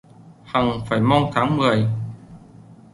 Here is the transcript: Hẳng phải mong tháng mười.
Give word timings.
Hẳng 0.45 0.79
phải 0.89 0.99
mong 0.99 1.31
tháng 1.33 1.57
mười. 1.57 1.85